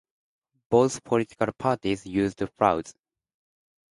[0.71, 2.95] Both political parties used frauds.